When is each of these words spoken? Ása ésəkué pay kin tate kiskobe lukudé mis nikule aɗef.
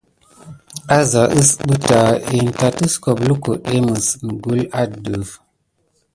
Ása 0.97 1.21
ésəkué 1.37 1.75
pay 1.87 2.13
kin 2.27 2.47
tate 2.59 2.77
kiskobe 2.87 3.23
lukudé 3.29 3.75
mis 3.87 4.07
nikule 4.25 4.63
aɗef. 4.81 5.29